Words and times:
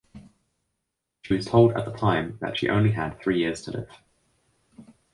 She 1.21 1.35
was 1.35 1.45
told 1.45 1.73
at 1.73 1.85
that 1.85 1.97
time 1.99 2.39
that 2.41 2.57
she 2.57 2.67
only 2.69 2.89
had 2.89 3.19
three 3.21 3.37
years 3.37 3.61
to 3.65 3.71
live. 3.71 3.89